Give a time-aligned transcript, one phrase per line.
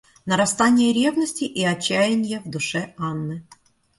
[0.25, 3.43] Нарастание ревности и отчаяния в душе Анны.